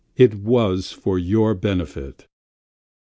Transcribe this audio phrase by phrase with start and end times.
[0.25, 2.27] it was for your benefit."